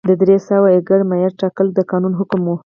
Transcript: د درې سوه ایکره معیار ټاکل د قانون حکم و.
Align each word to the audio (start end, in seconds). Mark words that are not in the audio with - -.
د 0.07 0.09
درې 0.21 0.37
سوه 0.47 0.67
ایکره 0.73 1.03
معیار 1.09 1.33
ټاکل 1.41 1.67
د 1.73 1.79
قانون 1.91 2.13
حکم 2.19 2.41
و. 2.45 2.49